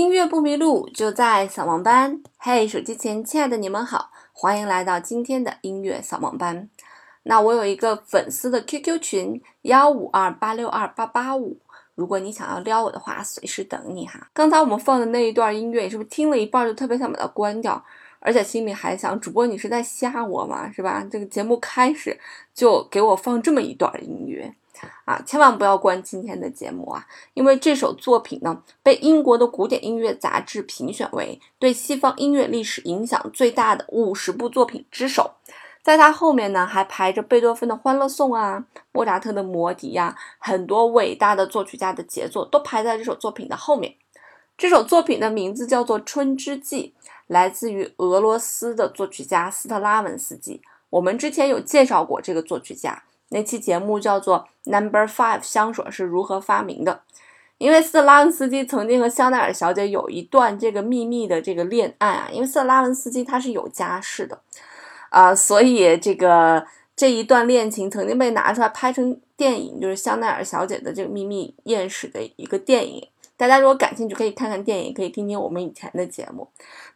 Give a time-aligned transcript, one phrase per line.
[0.00, 2.22] 音乐不迷路，就在扫盲班。
[2.38, 6.70] 嘿，手机前亲爱的你们好，欢迎来到今天的音乐扫盲班。
[7.24, 11.58] 那我有一个粉丝的 QQ 群幺五二八六二八八五，
[11.94, 14.26] 如果你想要撩我的话，随时等你哈。
[14.32, 17.84] 刚才我们放的那一段音乐，是不是听了一半就特别想把它关掉，
[18.20, 20.72] 而且心里还想，主播你是在吓我吗？
[20.72, 21.06] 是吧？
[21.10, 22.18] 这个节目开始
[22.54, 24.54] 就给我放这么一段音乐。
[25.04, 27.06] 啊，千万不要关今天的节目啊！
[27.34, 35.32] 因为这首作品呢，被英国的古典音乐杂志评选为对西方音乐历史影响最大的五十部作品之首。
[35.82, 43.94] 在它后面呢，还排着贝多芬的《欢乐颂》啊，莫扎特的《魔笛》呀，很多伟大的作曲家的杰作都排在这首作品的后面。
[44.58, 46.94] 这首作品的名字叫做《春之祭》，
[47.28, 50.60] 来自于俄罗斯的作曲家斯特拉文斯基。
[50.90, 53.02] 我们之前有介绍过这个作曲家。
[53.30, 57.00] 那期节目叫做《Number Five》香水是如何发明的？
[57.58, 64.40] 因为斯特拉文斯基曾经和香奈儿小姐有一段这个秘密的这个恋爱啊，因为斯特拉文斯基他是有家室的
[65.10, 66.66] 啊，所以这个
[66.96, 73.06] 这一段恋情曾经被拿出来拍成电影，就是香奈儿小姐的这个秘密艳史的一个电影。
[73.40, 76.46] 大家如果感兴趣，可以看看电影，可以听听我们以前的节目。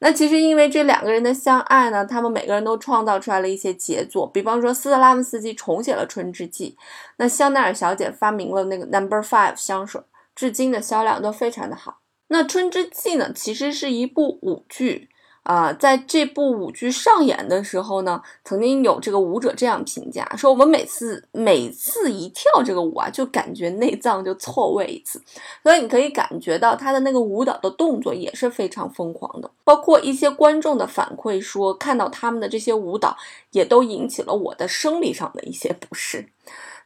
[0.01, 6.77] 那其实因为这两个人的相爱呢，他们每个人都创造出来了一些杰作，比方说斯特拉姆斯基重写了《春之祭》，
[7.17, 10.03] 那香奈儿小姐发明了那个 Number Five 香水，
[10.35, 12.01] 至今的销量都非常的好。
[12.29, 15.09] 那《春之祭》呢，其实是一部舞剧。
[15.45, 25.23] 啊，在这部舞剧上演的时候呢，曾经有这个舞者这样评价说：“我们每次每次一跳这个舞啊，就感觉内脏就错位一次。”
[25.63, 29.51] 所以你可以感觉到他的那个舞蹈的动作也是非常疯狂的。
[29.65, 33.15] 包括一些观众的反馈说，看到他们的这些舞蹈，
[33.51, 36.27] 也都引起了我的生理上的一些不适。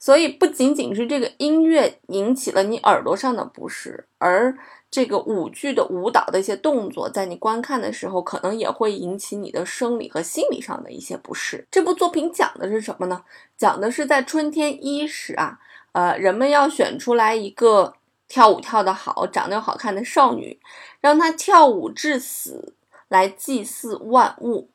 [0.01, 4.57] 所以不仅仅是这个音乐引起了你耳朵上的不适，而
[4.91, 11.67] 这个舞剧的舞蹈的一些动作，在你观看的时候，可能也会引起你的生理和心理上的一些不适。
[11.71, 13.23] 这部作品讲的是什么呢？
[13.57, 15.59] 讲的是在春天伊始啊，
[15.93, 17.95] 呃，人们要选出来一个
[18.27, 20.59] 跳舞跳得好、长得又好看的少女，
[21.01, 22.75] 让她跳舞至死，
[23.09, 24.71] 来祭祀万物，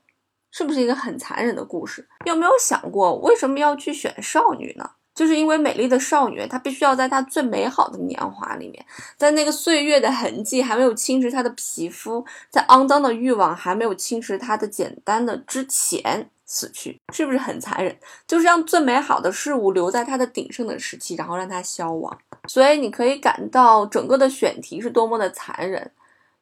[0.51, 2.07] 是不是一个很残忍的故事？
[2.25, 4.91] 有没有想过为什么要去选少女呢？
[5.15, 8.85] 就是因为美丽的少女，她必须要在她最美好的年华里面，
[9.15, 17.95] 在那个岁月的痕迹还没有侵蚀她的皮肤，在肮脏的欲望还没有侵蚀她的简单的之前死去，是不是很残忍？
[18.27, 22.17] 就是让最美好的事物留在她的鼎盛的时期，然后让它消亡。
[22.47, 25.91] 所以你可以感到整个的选题是多么的残忍，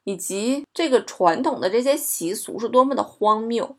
[0.04, 3.76] 以及这个传统的这些习俗是多么的荒谬。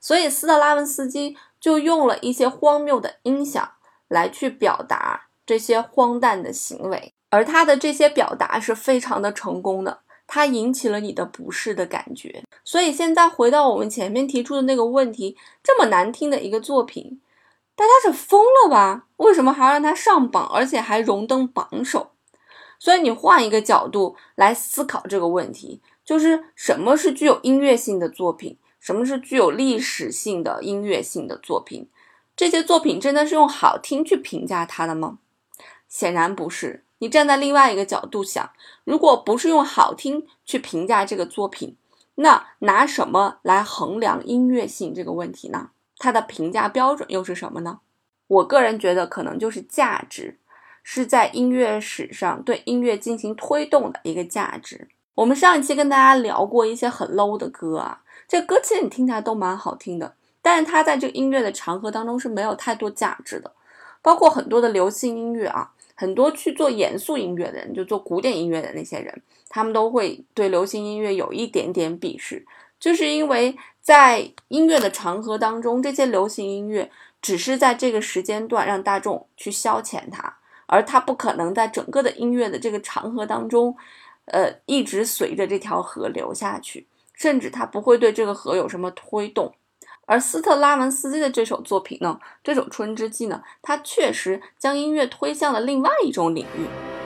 [0.00, 3.70] 所以斯特拉文斯基就用了一些荒谬的音响。
[4.08, 12.42] 来去表达这些荒诞的行为，而他的这些表达是非常的成功的，他引起了你的不适的感觉。
[12.64, 17.20] 所以现在回到我们前面提出的那个问题，这么难听的一个作品，
[17.74, 19.06] 大家是疯了吧？
[19.16, 22.10] 为什么还要让他上榜，而且还荣登榜首？
[22.78, 31.88] 所以你换一个角度来思考这个问题，就是什么是具有音乐性的作品，什么是具有历史性的音乐性的作品？
[32.38, 35.18] 这些作品真的是用好听去评价它的吗？
[35.88, 36.84] 显然不是。
[36.98, 38.48] 你站在另外一个角度想，
[38.84, 41.76] 如果不是用好听去评价这个作品，
[42.14, 45.70] 那拿什么来衡量音乐性这个问题呢？
[45.96, 47.80] 它的评价标准又是什么呢？
[48.28, 50.38] 我个人觉得可能就是价值，
[50.84, 54.86] 是在音乐史上对音乐进行推动的一个价值。
[55.16, 60.14] 我们上一期跟大家聊过一些很 low 的歌啊，这歌其实你听起来都蛮好听的。
[60.48, 63.52] 但是它在这个音乐的长河当中是没有太多价值的，
[64.00, 72.46] 包括很多的流行音乐啊，很多去做严肃音乐的人，就做古典音乐的那些人，他们都会对流行音乐有一点点鄙视，
[72.80, 76.90] 就是因为在音乐的长河当中，这些流行音乐
[77.20, 83.76] 只是在这个时间段让大众去消遣它，而它不可能在整个的音乐的这个长河当中，
[84.24, 89.52] 呃，一直随着这条河流下去，甚至它不会对这个河有什么推动。
[90.08, 96.97] 而斯特拉文斯基的这首作品呢，这首《春之祭》呢，它确实将音乐推向了另外一种领域。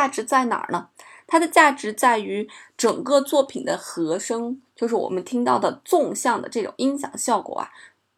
[0.00, 0.88] 价值在哪儿呢？
[1.26, 7.68] 它的价值在于整个作品的和声，就是我们听到的纵向的这种音响效果啊，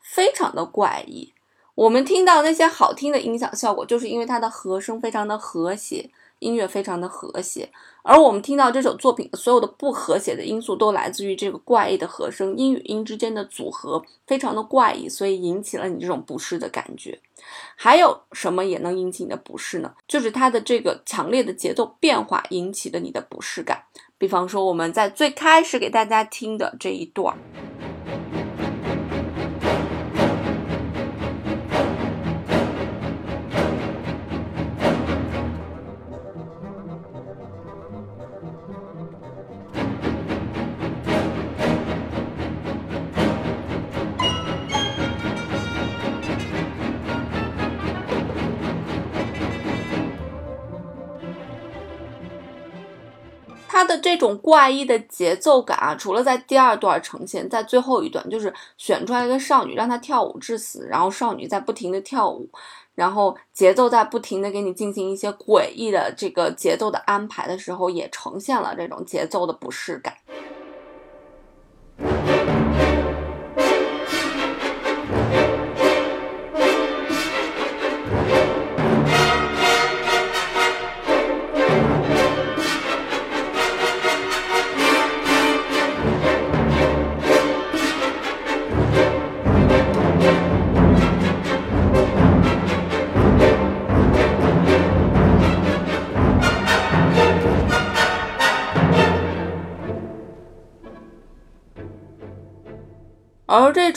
[0.01, 1.35] 非常的怪异。
[1.75, 6.09] 我们听到那些好听的音响效果，就是因为它的和声非常的和谐。
[6.43, 7.71] 音乐非常的和谐，
[8.03, 17.19] 而我们听到这首作品所有的不和谐的因素都来自于这个怪异的和声，音与音之间的组合非常的怪异，所以引起了你这种不适的感觉。
[17.77, 19.95] 还有什么也能引起你的不适呢？
[20.09, 23.85] 就是它的这个强烈的节奏变化引起的你的不适感。
[24.19, 27.37] 比方说我们在最开始给大家听的这一段。
[53.83, 62.49] 它的这种怪异的节奏感啊，除了在第二段呈现，在最后一段就是选出来一个少女，让她跳舞致死，然后少女在不停的跳舞，
[62.95, 70.15] 然后节奏在不停的给你进行一些诡异的这个节奏的安排的时候，也呈现了这种节奏的不适感。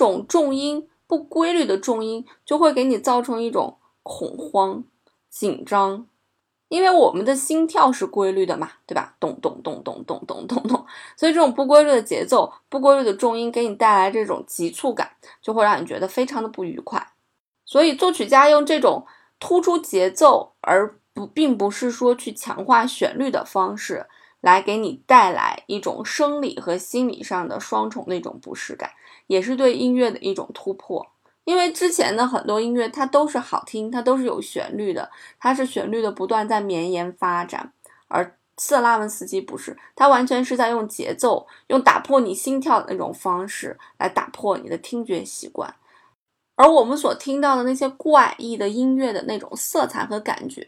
[0.06, 4.84] 种重音不规律的重音，就会给你造成一种恐慌、
[5.30, 6.08] 紧张，
[6.68, 9.16] 因为我们的心跳是规律的嘛，对吧？
[9.20, 10.86] 咚咚咚咚咚咚咚咚，
[11.18, 15.12] 所以这种不规律的节奏、不规律的重音，给你带来这种急促感，
[15.42, 17.14] 就会让你觉得非常的不愉快。
[17.66, 19.06] 所以作曲家用这种
[19.40, 24.08] 突出节奏，而不并不是说去强化旋律的方式，
[24.42, 28.92] 来给你带来一种生理和心理上的双重的一种不适感。
[29.28, 31.06] 也是对音乐的一种突破，
[31.44, 37.74] 因为之前的很多音乐它都是好听，它都是有旋律的，它是旋律的不断在绵延发展，
[38.08, 45.76] 而色拉文斯基不是，他完全是在用节奏，用打破你心跳的那种方式来打破你的听觉习惯，
[46.56, 50.66] 而我们所听到的那些怪异的音乐的那种色彩和感觉，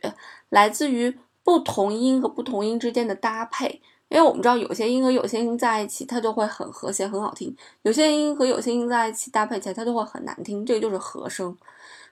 [0.50, 3.82] 来自于不同音和不同音之间的搭配。
[4.10, 7.52] 因为我们知道有些音和有些音在一起，它就会很和谐、很好听；
[7.82, 10.66] 有些音和有些音在一起搭配起来，它就会很难听。
[10.66, 11.56] 这个就是和声。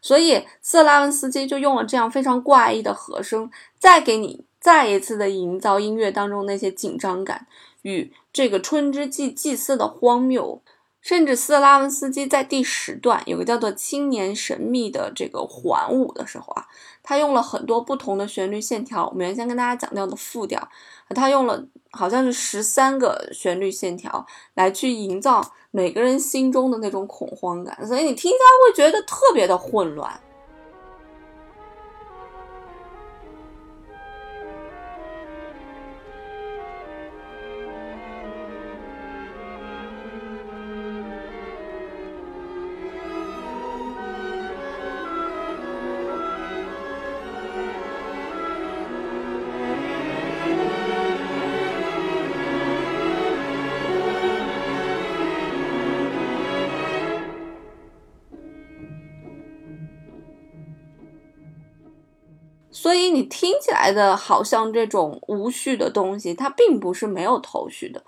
[0.01, 3.49] 所以色拉文斯基就用了这样非常怪异的和声，
[3.79, 7.47] 再给你再一次的营造音乐当中那些紧张感
[7.81, 10.61] 与这个春之祭祭祀的荒谬。
[11.01, 16.65] 甚至斯拉文斯基在第十段有个叫做“青年神秘”的这个环舞的时候啊，
[17.03, 19.07] 他用了很多不同的旋律线条。
[19.09, 20.67] 我们原先跟大家讲到的复调，
[21.09, 21.63] 他用了
[21.95, 30.19] 好像是十三个旋律线条来去营造每个人心中的那种恐慌感，所以你听起来会觉得特别的混乱。
[62.85, 68.03] 所以你听起来的好像这种无序的东西，它并不是没有头绪的。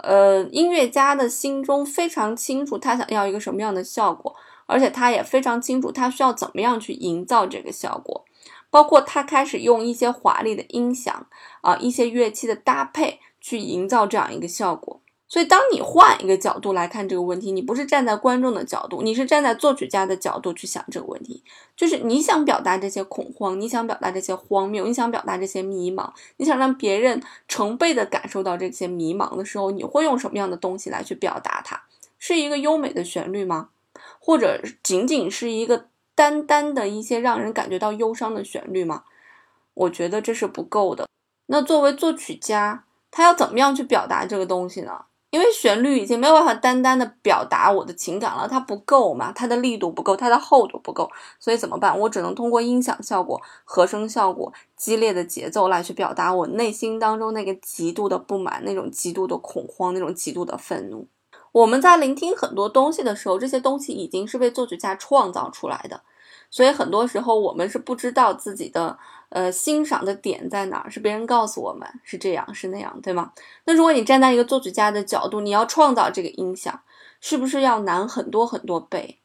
[0.00, 4.34] 呃，音乐家的心中非常清楚他想要一个什么样的效果，
[4.66, 8.24] 而且他也非常清楚他需要怎么样去营造这个效果，
[8.68, 11.28] 包括他开始用一些华丽的音响
[11.60, 15.00] 啊，一些乐器的搭配去营造这样一个效果。
[15.28, 21.42] 所以，当你换一个角度来看这个问题，你不是站在观众的角度，你是站在作曲家的角度去想这个问题。
[21.76, 31.82] 就是你想表达这些恐慌，你想表达这些荒谬，你想表达这些迷茫，你想让别人成倍的感受到这些迷茫的时候，你会用什么样的东西来去表达它？
[32.18, 33.70] 是一个优美的旋律吗？
[34.20, 39.02] 或者仅仅是一个单单的一些让人感觉到忧伤的旋律吗？
[39.74, 41.08] 我觉得这是不够的。
[41.46, 45.06] 那作为作曲家，他要怎么样去表达这个东西呢？
[45.36, 51.98] 因为旋律已经没有办法单单的表达我的情感了，它不够嘛，它的力度不够，它的厚度不够，所以怎么办？
[52.00, 61.06] 我只能通过音响效果、和声效果、激烈的节奏来去表达我内心当中那个极度的不满、那种极度的恐慌、那种极度的愤怒。
[61.52, 66.00] 我们在聆听很多东西的时候，这些东西已经是被作曲家创造出来的。
[66.50, 73.32] 所以很多时候我们是不知道自己的呃欣赏的点在哪儿，是别人告诉我们是这样是那样，对吗？
[73.64, 76.80] 那如果你站在一个作曲家的角度，你要创造这个音响，
[77.20, 79.20] 是不是要难很多很多倍？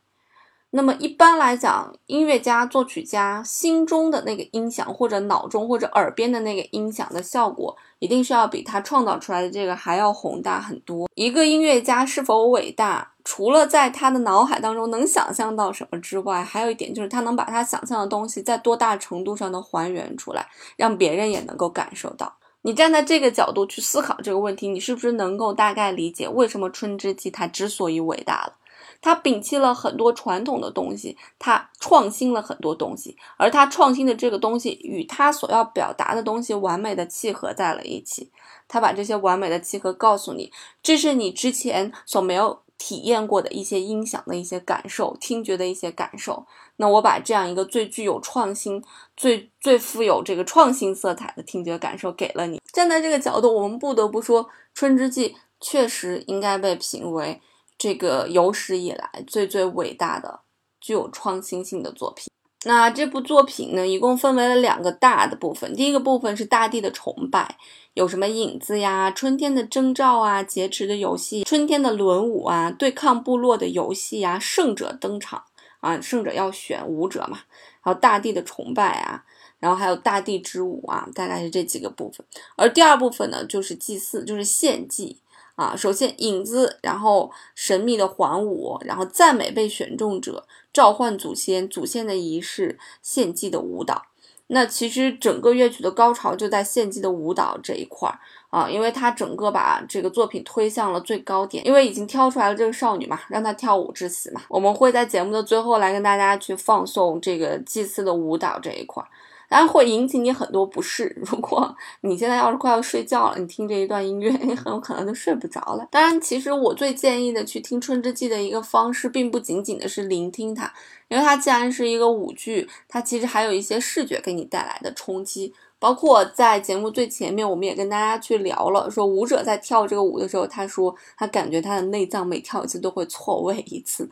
[0.74, 11.10] 那么一般来讲，音乐家、作曲家心中的那个音响，或者脑中或者耳边的那个音响的效果，一定是要比他创造出来的这个还要宏大很多。
[11.16, 20.48] 一个音乐家是否伟大，除了在他的脑海当中能想象到什么之外，还有一点就是他能把他想象的东西在多大程度上的还原出来，
[20.78, 22.34] 让别人也能够感受到。
[22.62, 28.54] 你站在这个角度去思考这个问题，你是不是能够大概理解为什么《春之祭》它之所以伟大了？
[29.02, 38.32] 他摒弃了很多传统的东西，他创新了很多东西，而他创新的这个东西与他所要表达的东西完美的契合在了一起。
[38.68, 46.46] 他把这些完美的契合告诉你，这是你之前所没有体验过的一些音响的一些感受，听觉的一些感受。
[46.78, 48.82] 那我把这样一个最具有创新、
[49.18, 52.62] 最最富有这个创新色彩的听觉感受给了你。
[52.72, 55.30] 站在这个角度，我们不得不说，《春之祭》
[55.60, 57.42] 确实应该被评为。
[57.82, 60.42] 这个有史以来最最伟大的、
[60.80, 62.28] 具有创新性的作品。
[62.64, 65.74] 那这部作品呢，一共分为了两个大的部分。
[65.74, 67.58] 第一个部分是大地的崇拜，
[67.96, 75.44] 有什么影子呀、春天的征兆啊、劫持的游戏、春天的轮舞啊、对抗部落的游戏呀、圣者登场
[75.80, 77.40] 啊，圣者要选舞者嘛，
[77.82, 79.24] 还有大地的崇拜啊，
[79.58, 82.24] 然后还有大地之舞啊，大概是这几个部分。
[82.56, 85.18] 而第二部分呢，就是祭祀，就是献祭。
[85.62, 94.08] 啊，首先影子，然后神秘的环舞，然后赞美被选中者，召唤祖先，祖先的仪式，献祭的舞蹈。
[94.48, 98.18] 那其实整个乐曲的高潮就在献祭的舞蹈这一块儿
[98.50, 104.42] 啊，因为他整个把这个作品推向了最高点，因为已经挑出来了这个少女嘛，让她跳舞致死嘛。
[104.50, 109.08] 我们会在节目的最后来跟大家去放送这个祭祀的舞蹈这一块儿。
[109.52, 111.14] 当然会引起你很多不适。
[111.30, 115.86] 如果你现在要是快要睡觉了，你听这一段音乐，你很有可能就睡不着了。
[115.92, 120.72] 当然，其实我最建议的去听《春之祭》的一个方式，并不仅仅的是聆听它，
[121.10, 125.54] 因为它既然是一个舞剧，它其实还有一些视觉给你带来的冲击。
[125.78, 134.10] 包括在节目最前面，我们也跟大家去聊了，说舞者在跳这个舞的时候，他说他感觉他的内脏每跳一次都会错位一次，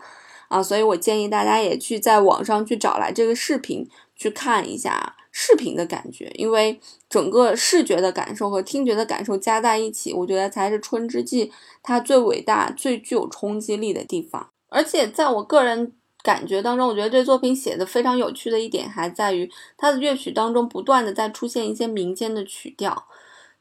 [0.50, 5.15] 啊，所以我建议大家也去在网上去找来这个视频去看一下。
[5.41, 6.77] 视频的感觉，因为
[7.10, 11.46] 整个视觉的感受和听觉的感受加在一起，我觉得才是《春之祭》
[11.81, 14.50] 它最伟大、最具有冲击力的地方。
[14.67, 23.05] 而且在我个人感觉当中，我觉得这作品写的非常有趣的一点，还在于它的乐曲当中不断的在出现一些民间的曲调，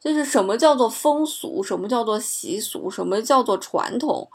[0.01, 4.29] 就是什么叫做风俗，什么叫做习俗，什么叫做传统。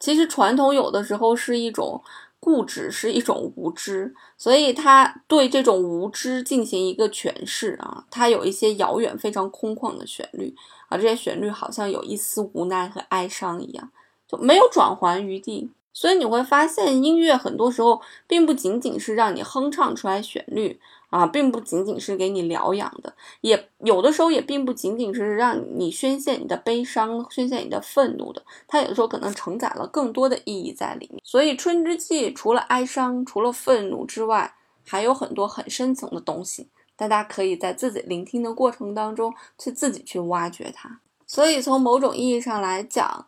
[0.00, 2.02] 其实传统有的时候是一种。
[2.40, 10.54] 固执是一种无知，所以他对这种无知进行一个诠释啊，他有一些遥远、非常空旷的旋律
[10.88, 13.90] 啊，这些旋律好像有一丝无奈和哀伤一样，
[14.26, 15.70] 就没有转圜余地。
[15.92, 20.80] 所以你会发现，音乐很多时候并不仅仅是让你哼唱出来旋律。
[21.10, 31.20] 啊，并不仅仅是给你疗养的，也有的时候也并不仅仅是让你宣泄你的悲伤、宣泄你的愤怒的，它有的时候可能承载了更多的意义在里面。
[31.24, 34.54] 所以《春之祭》除了哀伤、除了愤怒之外，
[34.86, 41.00] 还有很多很深层的东西，大家可以在自己聆听的过程当中去自己去挖掘它。
[41.26, 43.26] 所以从某种意义上来讲，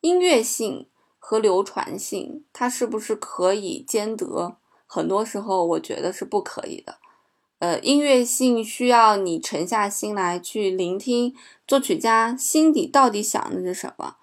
[0.00, 0.86] 音乐性
[1.20, 4.56] 和流传性，它是不是可以兼得？
[4.86, 6.96] 很多时候我觉得是不可以的。
[7.62, 11.32] 呃，音乐性需要你沉下心来去聆听
[11.64, 14.16] 作曲家心底到底想的是什么，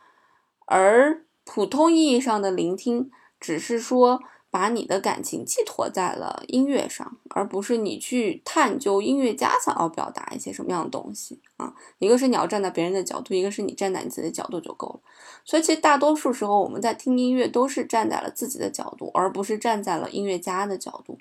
[0.65, 4.19] 而普通意义上的聆听，只是说
[4.51, 11.73] 把你的感情寄托在了音乐上，而不是你去探究音乐家想要表达一些什么样的东西啊。
[11.99, 14.99] 一个是你要站在别人的角度，一个是你站在你自己的角度就够了。
[15.45, 21.17] 所以其实大多数时候我们在听音乐都是站在了自己的角度，而不是站在了音乐家的角度。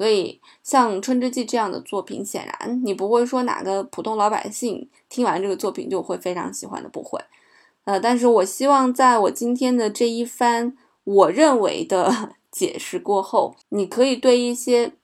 [0.00, 7.20] 所以，像《春之祭》这样的作品，显然你不会说哪个普通老百姓听完这个作品就会非常喜欢的，不会。
[7.84, 14.94] 呃，但是我希望在我今天的这一番我认为的 解释过后，你可以对一些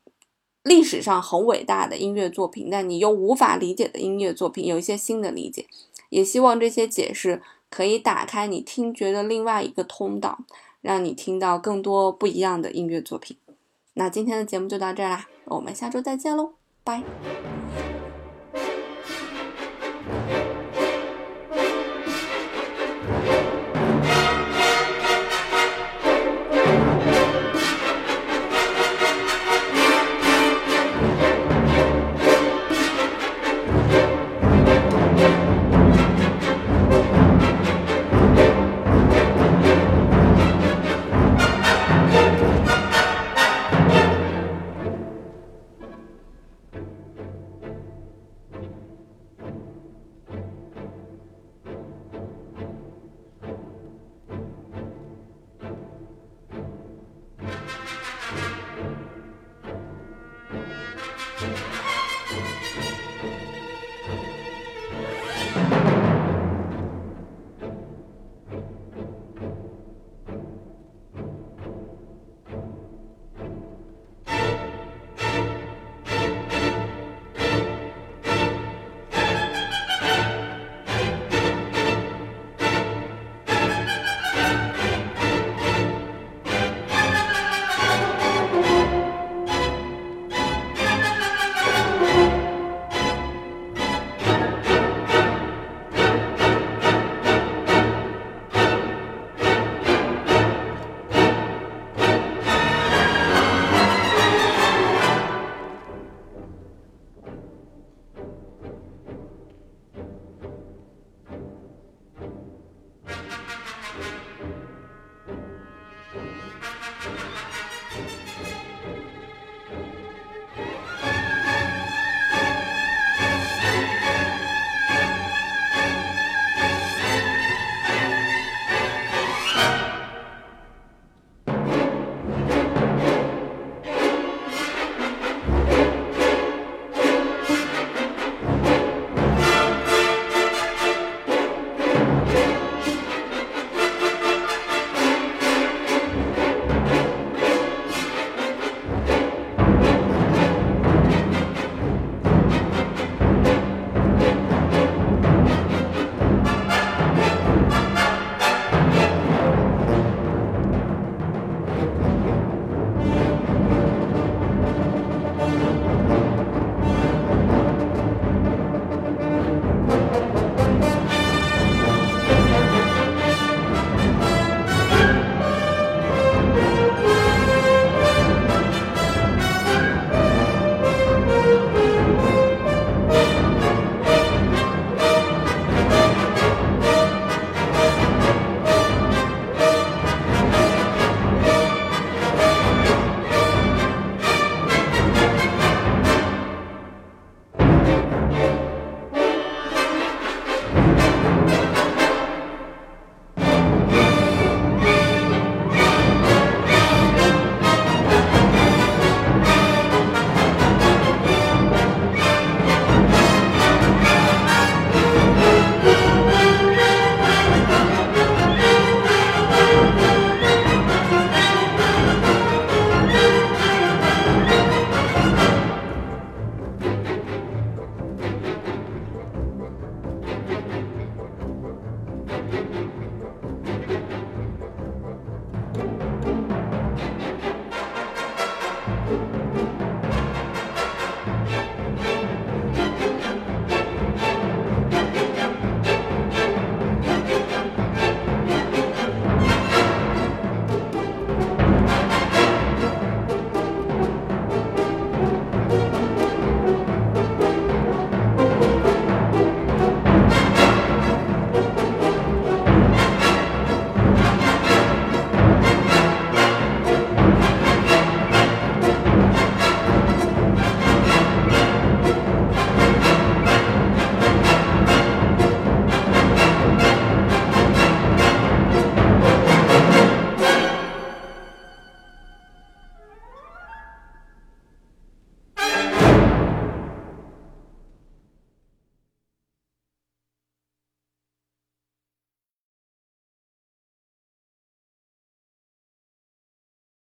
[0.63, 5.67] 历史上很伟大的音乐作品，但你又无法理解的音乐作品有一些新的理解。
[6.09, 10.39] 也希望这些解释可以打开你听觉的另外一个通道，
[10.81, 13.37] 让你听到更多不一样的音乐作品。
[13.99, 16.53] 那今天的节目就到这儿啦，我们下周再见喽，
[16.85, 17.03] 拜。